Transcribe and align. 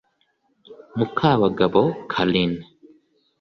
Mukabagabo 0.97 1.81
Carine 2.11 2.59